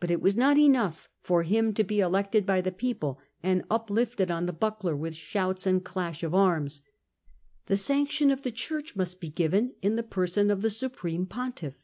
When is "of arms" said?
6.22-6.80